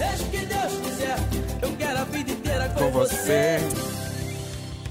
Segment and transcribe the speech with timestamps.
[0.00, 1.16] Seja o que Deus quiser,
[1.60, 3.58] eu quero a vida inteira com, Com você.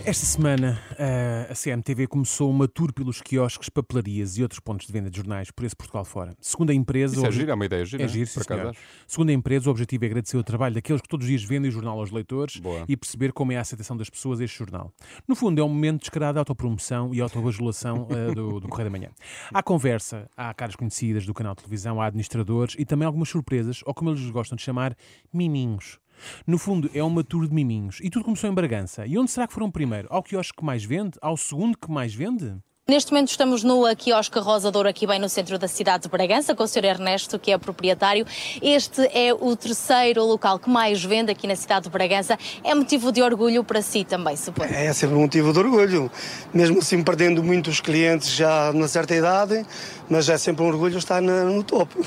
[0.09, 4.91] Esta semana eh, a CMTV começou uma tour pelos quiosques, papelarias e outros pontos de
[4.91, 6.35] venda de jornais por esse Portugal fora.
[6.41, 7.15] Segundo a empresa.
[7.15, 8.05] Isso é giro, é uma ideia gira.
[8.05, 8.75] É giro, sim, senhor.
[9.05, 11.69] Segundo a empresa, o objetivo é agradecer o trabalho daqueles que todos os dias vendem
[11.69, 12.85] o jornal aos leitores Boa.
[12.87, 14.91] e perceber como é a aceitação das pessoas a este jornal.
[15.27, 18.97] No fundo, é um momento descarado de autopromoção e autorregulação eh, do, do Correio da
[18.97, 19.11] Manhã.
[19.53, 23.83] Há conversa, há caras conhecidas do canal de televisão, há administradores e também algumas surpresas,
[23.85, 24.97] ou como eles gostam de chamar,
[25.31, 25.99] miminhos.
[26.45, 27.99] No fundo, é uma tour de miminhos.
[28.01, 29.05] E tudo começou em Bragança.
[29.05, 30.07] E onde será que foram primeiro?
[30.11, 31.17] Ao quiosque que mais vende?
[31.21, 32.55] Ao segundo que mais vende?
[32.89, 36.55] Neste momento estamos no quiosque Rosa Douro, aqui bem no centro da cidade de Bragança,
[36.55, 36.85] com o Sr.
[36.85, 38.25] Ernesto, que é proprietário.
[38.63, 42.35] Este é o terceiro local que mais vende aqui na cidade de Bragança.
[42.63, 44.73] É motivo de orgulho para si também, suponho.
[44.73, 46.09] É sempre um motivo de orgulho,
[46.51, 49.63] mesmo assim perdendo muitos clientes já na certa idade,
[50.09, 52.03] mas é sempre um orgulho estar na- no topo.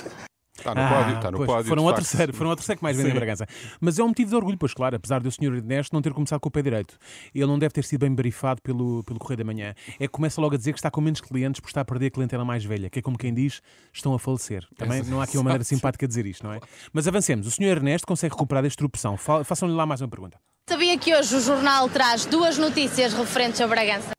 [0.68, 1.68] Está no pódio, está no Ah, pois, pódio.
[1.68, 1.96] Foram facto.
[1.96, 3.14] terceiro, foram ao terceiro que mais vende em.
[3.14, 3.46] Bragança.
[3.80, 5.54] Mas é um motivo de orgulho, pois claro, apesar do Sr.
[5.56, 6.96] Ernesto não ter começado com o pé direito.
[7.34, 9.74] Ele não deve ter sido bem barifado pelo, pelo Correio da Manhã.
[9.98, 12.06] É que começa logo a dizer que está com menos clientes por estar a perder
[12.06, 13.60] a clientela mais velha, que é como quem diz,
[13.92, 14.66] estão a falecer.
[14.76, 15.74] Também não há aqui uma maneira Exato.
[15.76, 16.60] simpática de dizer isto, não é?
[16.92, 17.46] Mas avancemos.
[17.46, 17.64] O Sr.
[17.64, 19.16] Ernesto consegue recuperar desta opção.
[19.16, 20.38] Fa- Façam-lhe lá mais uma pergunta.
[20.68, 24.10] Sabia que hoje o jornal traz duas notícias referentes a Bragança?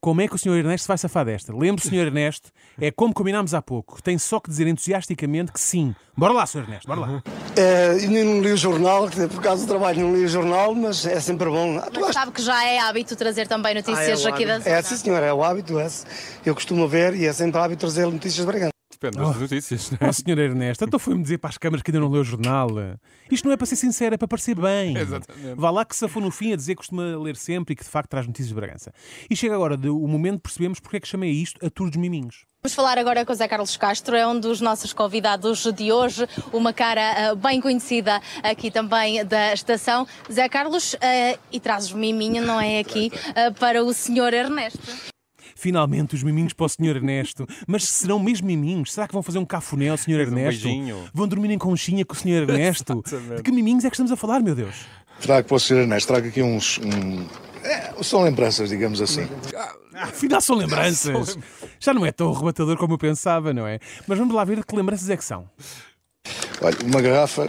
[0.00, 0.58] Como é que o Sr.
[0.58, 1.52] Ernesto se vai safar desta?
[1.52, 2.06] Lembre, Sr.
[2.06, 4.00] Ernesto, é como combinámos há pouco.
[4.00, 5.92] Tem só que dizer entusiasticamente que sim.
[6.16, 6.60] Bora lá, Sr.
[6.60, 7.22] Ernesto, bora lá.
[7.56, 11.04] É, eu não li o jornal, por causa do trabalho não li o jornal, mas
[11.04, 11.82] é sempre bom.
[12.00, 14.76] Mas sabe que já é hábito trazer também notícias Ah, é aqui da zona.
[14.76, 16.06] É, sim senhor, é o hábito esse.
[16.46, 18.77] Eu costumo ver e é sempre hábito trazer notícias de Bragança.
[19.00, 19.90] Depende das notícias.
[19.92, 19.98] né?
[20.08, 22.68] Oh, senhor Ernesto, então foi-me dizer para as câmaras que ainda não leu o jornal.
[23.30, 24.96] Isto não é para ser sincero, é para parecer bem.
[24.96, 25.54] Exatamente.
[25.54, 27.84] Vá lá que se for no fim a dizer que costuma ler sempre e que
[27.84, 28.92] de facto traz notícias de Bragança.
[29.30, 31.88] E chega agora de- o momento de percebermos porque é que chamei isto a Tour
[31.88, 32.44] dos Miminhos.
[32.60, 36.26] Vamos falar agora com o Zé Carlos Castro, é um dos nossos convidados de hoje,
[36.52, 40.04] uma cara ah, bem conhecida aqui também da estação.
[40.30, 44.80] Zé Carlos, ah, e trazes miminho, não é aqui, ah, para o senhor Ernesto.
[45.58, 47.44] Finalmente os miminhos para o senhor Ernesto.
[47.66, 48.92] Mas serão mesmo miminhos?
[48.92, 50.62] Será que vão fazer um cafuné ao senhor um Ernesto?
[50.62, 51.04] beijinho.
[51.12, 53.02] Vão dormir em conchinha com o senhor Ernesto?
[53.36, 54.76] De que miminhos é que estamos a falar, meu Deus?
[55.20, 55.78] Trago para o Sr.
[55.78, 56.78] Ernesto, trago aqui uns.
[56.78, 57.26] Um,
[57.64, 59.28] é, são lembranças, digamos assim.
[59.94, 61.36] Afinal são lembranças.
[61.80, 63.80] Já não é tão arrebatador como eu pensava, não é?
[64.06, 65.50] Mas vamos lá ver que lembranças é que são.
[66.62, 67.48] Olha, uma garrafa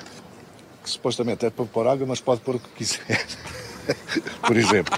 [0.84, 3.24] que supostamente é para pôr água, mas pode pôr o que quiser.
[4.42, 4.98] Por exemplo.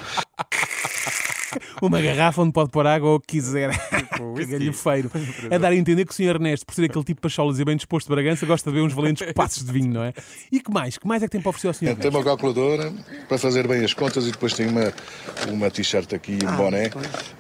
[1.82, 3.72] Uma garrafa onde pode pôr água ou o que quiser.
[4.12, 5.12] Tipo, galhofeiro.
[5.52, 6.36] A dar a entender que o Sr.
[6.36, 8.84] Ernesto, por ser aquele tipo de pacholas e bem disposto de Bragança, gosta de ver
[8.84, 10.14] uns valentes passos de vinho, não é?
[10.52, 10.98] E que mais?
[10.98, 11.80] Que mais é que tem para oferecer ao Sr.
[11.80, 12.10] Tem Ernesto?
[12.18, 12.94] uma calculadora
[13.28, 14.94] para fazer bem as contas e depois tem uma,
[15.50, 16.92] uma t-shirt aqui, um boné,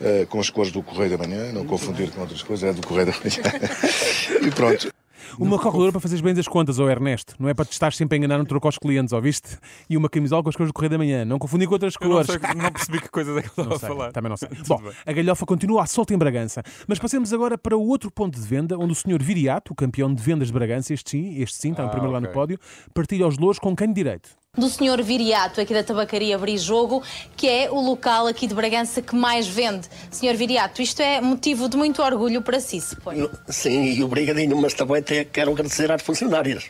[0.02, 2.86] eh, com as cores do Correio da Manhã, não confundir com outras coisas, é do
[2.86, 4.48] Correio da Manhã.
[4.48, 5.01] E pronto.
[5.40, 7.36] Uma calculadora para fazeres bem as contas, ó Ernesto.
[7.40, 9.58] Não é para te estar sempre a enganar no troco aos clientes, ouviste?
[9.90, 11.26] E uma camisola com as cores do Correio da Manhã.
[11.26, 12.28] Não confundir com outras Eu não, cores.
[12.28, 14.12] sei, não percebi que coisas é que estava a falar.
[14.12, 14.50] Também não sei.
[14.68, 14.92] Bom, bem.
[15.06, 16.64] a galhofa continua à solta em Bragança.
[16.88, 19.22] Mas passemos agora para o outro ponto de venda, onde o Sr.
[19.22, 22.14] Viriato, o campeão de vendas de Bragança, este sim, este sim, está em Ah, primeiro
[22.14, 22.60] lugar no pódio,
[22.94, 24.30] partilha os louros com quem de direito?
[24.58, 27.02] Do senhor Viriato, aqui da tabacaria Brijogo,
[27.38, 29.88] que é o local aqui de Bragança que mais vende.
[30.12, 33.32] Senhor Viriato, isto é motivo de muito orgulho para si, suponho.
[33.48, 35.02] Sim, e obrigadinho, mas também
[35.32, 36.70] quero agradecer às funcionárias.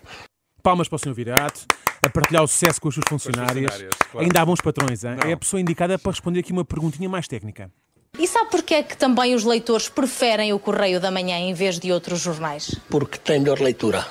[0.62, 1.14] Palmas para o Sr.
[1.16, 1.66] Viriato,
[2.06, 3.72] a partilhar o sucesso com as suas funcionárias.
[3.72, 4.28] funcionárias, claro.
[4.28, 5.16] Ainda há bons patrões, hein?
[5.20, 5.28] Não.
[5.28, 7.72] é a pessoa indicada para responder aqui uma perguntinha mais técnica.
[8.20, 11.80] E sabe porque é que também os leitores preferem o Correio da Manhã em vez
[11.80, 12.76] de outros jornais?
[12.92, 14.06] Porque tem melhor leitura.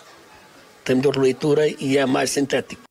[0.84, 2.89] Tem melhor leitura e é mais sintético.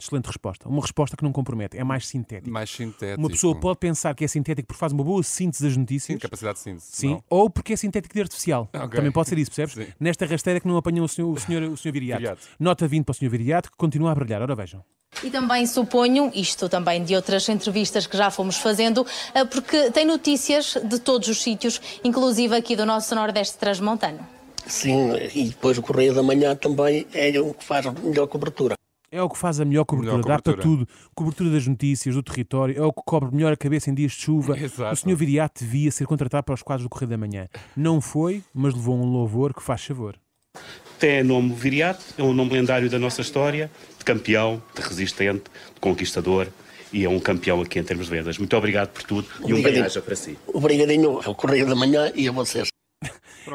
[0.00, 0.68] Excelente resposta.
[0.68, 2.50] Uma resposta que não compromete, é mais sintética.
[2.50, 3.20] Mais sintético.
[3.20, 6.14] Uma pessoa pode pensar que é sintético porque faz uma boa síntese das notícias.
[6.14, 6.86] Sim, capacidade de síntese.
[6.88, 7.24] Sim, não?
[7.28, 8.68] ou porque é sintético de artificial.
[8.72, 8.90] Ok.
[8.90, 9.74] Também pode ser isso, percebes?
[9.74, 9.92] Sim.
[9.98, 12.20] Nesta rasteira que não apanham o senhor, o senhor, o senhor Viriato.
[12.20, 12.42] Viriato.
[12.60, 14.40] Nota 20 para o senhor Viriato, que continua a brilhar.
[14.40, 14.84] Ora vejam.
[15.24, 19.04] E também suponho, isto também de outras entrevistas que já fomos fazendo,
[19.34, 24.20] eh, porque tem notícias de todos os sítios, inclusive aqui do nosso Nordeste Transmontano.
[24.66, 28.77] Sim, e depois o Correio da Manhã também é o que faz melhor cobertura.
[29.10, 30.86] É o que faz a melhor cobertura, Melhor dá para cobertura.
[30.86, 30.88] tudo.
[31.14, 34.18] Cobertura das notícias, do território, é o que cobre melhor a cabeça em dias de
[34.18, 34.56] chuva.
[34.60, 34.92] Exato.
[34.92, 37.48] O senhor Viriato devia ser contratado para os quadros do Correio da Manhã.
[37.76, 40.16] Não foi, mas levou um louvor que faz favor.
[40.98, 45.44] Tem nome Viriato, é um nome lendário da nossa história, de campeão, de resistente,
[45.74, 46.48] de conquistador
[46.92, 48.38] e é um campeão aqui em termos de vendas.
[48.38, 50.36] Muito obrigado por tudo e um bem-aja para si.
[50.46, 52.68] Obrigadinho ao Correio da Manhã e a vocês.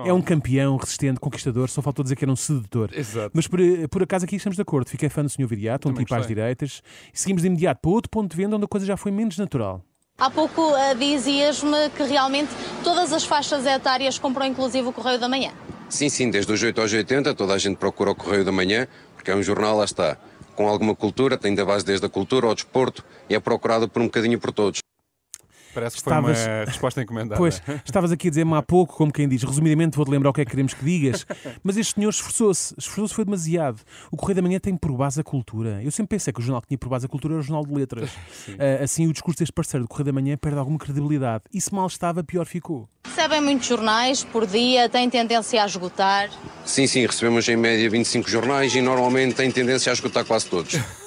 [0.06, 2.90] É um campeão, resistente, conquistador, só faltou dizer que era um sedutor.
[2.94, 3.32] Exato.
[3.34, 3.60] Mas por,
[3.90, 4.90] por acaso aqui estamos de acordo.
[4.90, 5.48] Fiquei fã do Sr.
[5.48, 6.82] Viriato, um tipo às direitas.
[7.14, 9.38] E seguimos de imediato para outro ponto de venda onde a coisa já foi menos
[9.38, 9.84] natural.
[10.18, 12.52] Há pouco eh, dizias-me que realmente
[12.84, 15.52] todas as faixas etárias compram inclusive o Correio da Manhã.
[15.90, 18.88] Sim, sim, desde os 8 aos 80 toda a gente procura o Correio da Manhã,
[19.16, 20.18] porque é um jornal, lá está,
[20.56, 24.02] com alguma cultura, tem da base desde a cultura ao desporto e é procurado por
[24.02, 24.80] um bocadinho por todos.
[25.74, 27.38] Parece que foi Estavas- uma resposta encomendada.
[27.38, 30.42] Pois, estavas aqui a dizer-me há pouco, como quem diz, resumidamente vou-te lembrar o que
[30.42, 31.26] é que queremos que digas,
[31.64, 33.82] mas este senhor esforçou-se, esforçou-se foi demasiado.
[34.12, 35.82] O Correio da Manhã tem por base a cultura.
[35.84, 37.66] Eu sempre pensei que o jornal que tinha por base a cultura era o Jornal
[37.66, 38.10] de Letras.
[38.60, 41.44] Ah, assim, o discurso deste parceiro do Correio da Manhã perde alguma credibilidade.
[41.54, 42.88] E se mal estava, pior ficou.
[43.06, 46.30] Recebem muitos jornais por dia, têm tendência a esgotar.
[46.66, 50.76] Sim, sim, recebemos em média 25 jornais e normalmente tem tendência a esgotar quase todos.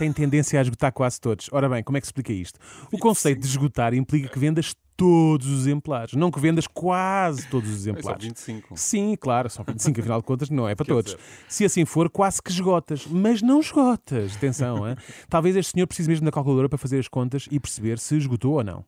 [0.00, 1.50] Tem tendência a esgotar quase todos.
[1.52, 2.58] Ora bem, como é que se explica isto?
[2.90, 7.68] O conceito de esgotar implica que vendas todos os exemplares, não que vendas quase todos
[7.68, 8.24] os É só exemplares.
[8.24, 8.78] 25.
[8.78, 11.18] Sim, claro, só 25, afinal de contas, não é para todos.
[11.46, 13.06] Se assim for, quase que esgotas.
[13.06, 14.34] Mas não esgotas.
[14.36, 14.96] Atenção, hein?
[15.28, 18.54] talvez este senhor precise mesmo da calculadora para fazer as contas e perceber se esgotou
[18.54, 18.82] ou não.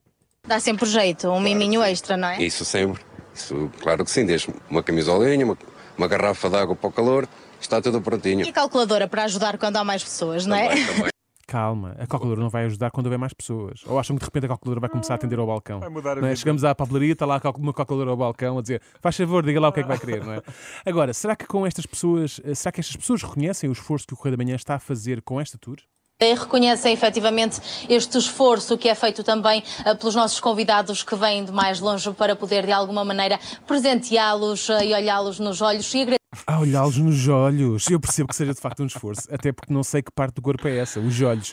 [0.48, 2.42] Dá sempre jeito, um miminho extra, não é?
[2.42, 3.02] Isso sempre.
[3.34, 5.58] Isso, claro que sim, deixa uma camisolinha, uma,
[5.98, 7.28] uma garrafa de água para o calor,
[7.64, 8.44] está tudo prontinho.
[8.44, 10.68] E a calculadora para ajudar quando há mais pessoas, não é?
[10.68, 11.12] Também, também.
[11.46, 13.82] Calma, a calculadora não vai ajudar quando houver mais pessoas.
[13.86, 15.80] Ou acham que de repente a calculadora vai começar a atender ao balcão.
[15.80, 16.34] Vai mudar a Não é?
[16.34, 19.68] Chegamos à papelaria, está lá uma calculadora ao balcão a dizer faz favor, diga lá
[19.68, 20.42] o que é que vai querer, não é?
[20.86, 24.14] Agora, será que com estas pessoas, eh, será que estas pessoas reconhecem o esforço que
[24.14, 25.76] o Correio da Manhã está a fazer com esta tour?
[26.20, 31.52] Reconhecem efetivamente este esforço que é feito também eh, pelos nossos convidados que vêm de
[31.52, 36.21] mais longe para poder de alguma maneira presenteá-los eh, e olhá-los nos olhos e agradecer.
[36.46, 37.88] A olhá-los nos olhos.
[37.90, 40.42] Eu percebo que seja de facto um esforço, até porque não sei que parte do
[40.42, 41.52] corpo é essa, os olhos.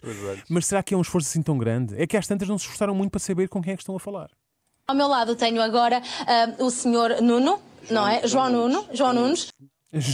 [0.50, 2.02] Mas será que é um esforço assim tão grande?
[2.02, 3.96] É que às tantas não se esforçaram muito para saber com quem é que estão
[3.96, 4.30] a falar.
[4.88, 7.60] Ao meu lado tenho agora ah, o senhor Nuno,
[7.92, 8.26] não é?
[8.28, 9.50] João Nuno, João Nunes.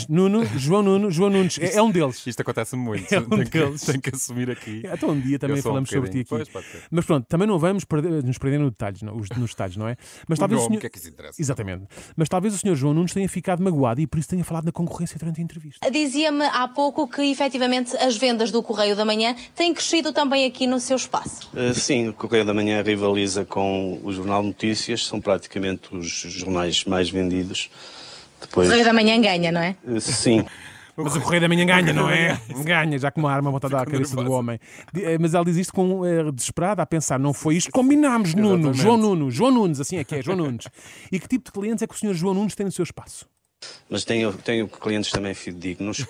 [0.07, 2.25] Nuno, João Nuno, João Nunes, é, é um deles.
[2.25, 3.05] Isto acontece muito.
[3.13, 3.81] É um tenho, que, deles.
[3.81, 4.83] tenho que assumir aqui.
[4.85, 6.29] Então um dia também sou um falamos sobre ti aqui.
[6.29, 6.47] Pois.
[6.89, 9.87] Mas pronto, também não vamos perder- nos perder nos detalhes, não, os- nos detalhes, não
[9.87, 9.97] é?
[10.29, 11.41] Mas O talvez nome, senhor- o que é que isso interessa?
[11.41, 11.83] Exatamente.
[12.15, 14.71] Mas talvez o senhor João Nunes tenha ficado magoado e por isso tenha falado na
[14.71, 15.91] concorrência durante a entrevista.
[15.91, 20.65] Dizia-me há pouco que efetivamente as vendas do Correio da Manhã têm crescido também aqui
[20.67, 21.49] no seu espaço.
[21.53, 26.07] Uh, Sim, o Correio da Manhã rivaliza com o Jornal de Notícias, são praticamente os
[26.07, 27.69] jornais mais vendidos.
[28.45, 29.75] O Depois, Correio da Manhã ganha, não é?
[29.99, 30.45] sim,
[30.95, 32.39] Mas o Correio da Manhã ganha, não é?
[32.63, 34.59] Ganha, já com uma arma montada à cabeça do homem.
[34.95, 38.73] Eh, Mas ela diz isto com eh, desesperada, a pensar, não foi isto combinámos, Nuno.
[38.73, 40.67] João Nuno, João Nunes, assim é que é, João Nunes.
[41.11, 43.25] E que tipo de clientes é que o senhor João Nunes tem no seu espaço?
[43.89, 46.05] mas tenho, tenho clientes também fidedignos.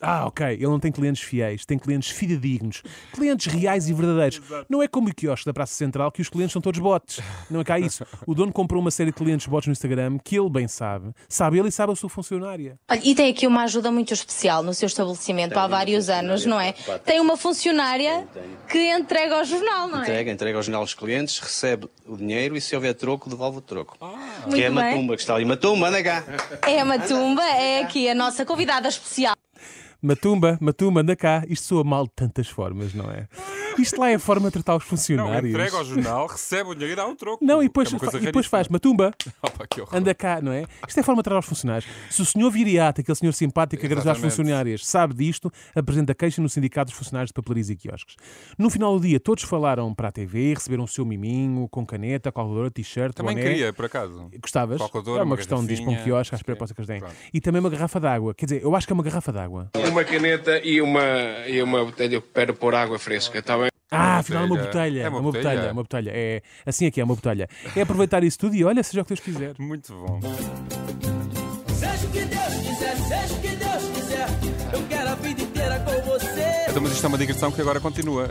[0.00, 0.46] Ah, ok.
[0.46, 2.82] Ele não tem clientes fiéis, tem clientes fidedignos,
[3.12, 4.40] clientes reais e verdadeiros.
[4.68, 7.20] Não é como o quiosque da Praça Central que os clientes são todos bots.
[7.50, 8.04] Não é cá isso.
[8.26, 11.12] O dono comprou uma série de clientes bots no Instagram que ele bem sabe.
[11.28, 12.78] Sabe ele e sabe a sua funcionária.
[12.90, 16.60] Olha, e tem aqui uma ajuda muito especial no seu estabelecimento há vários anos, não
[16.60, 16.72] é?
[17.04, 18.28] Tem uma funcionária
[18.68, 20.02] que entrega ao jornal, não é?
[20.02, 23.60] Entrega, entrega ao jornal aos clientes, recebe o dinheiro e se houver troco, devolve o
[23.60, 23.96] troco.
[24.42, 24.70] Muito que é a.
[24.70, 25.44] Matumba que está ali.
[25.44, 26.22] Matumba, anda cá!
[26.66, 29.34] É a Matumba, é aqui a nossa convidada especial.
[30.02, 31.44] Matumba, Matumba, anda cá.
[31.48, 33.28] Isto soa mal de tantas formas, não é?
[33.78, 35.50] Isto lá é a forma de tratar os Não, funcionários.
[35.50, 37.44] entrega ao jornal, recebe o dinheiro e dá um troco.
[37.44, 38.68] Não, e depois, é uma coisa fa- e depois faz.
[38.68, 39.12] Matumba,
[39.42, 39.94] Opa, que horror.
[39.96, 40.64] anda cá, não é?
[40.86, 41.88] Isto é a forma de tratar os funcionários.
[42.10, 46.40] Se o senhor Viriato, aquele senhor simpático que agradece às funcionárias, sabe disto, apresenta queixa
[46.42, 48.16] no Sindicato dos Funcionários de Papelarias e Quiosques.
[48.58, 52.32] No final do dia, todos falaram para a TV, receberam o seu miminho, com caneta,
[52.32, 53.46] calculadora, t-shirt, Também boné.
[53.48, 54.30] queria, por acaso.
[54.40, 54.78] Gostavas?
[54.78, 57.00] Calculadora, é uma uma questão de para um quiosque, à espera que eles.
[57.00, 57.14] Pronto.
[57.32, 58.34] E também uma garrafa de água.
[58.34, 59.70] Quer dizer, eu acho que é uma garrafa de água.
[59.90, 61.02] Uma caneta e uma,
[61.46, 63.65] e uma botelha para pôr água fresca, está bem?
[63.90, 64.66] Ah, afinal é uma botelha.
[64.66, 65.02] botelha.
[65.02, 65.44] É uma uma botelha.
[65.44, 65.68] botelha.
[65.68, 66.10] É uma botelha.
[66.14, 67.48] É, assim é que é, uma botelha.
[67.74, 69.54] É aproveitar isso tudo e olha, seja o que Deus quiser.
[69.58, 70.20] Muito bom.
[71.74, 74.28] Seja o que Deus quiser, seja o que Deus quiser.
[74.72, 76.66] Eu quero a vida inteira com você.
[76.68, 78.28] Então, mas isto é uma digressão que agora continua.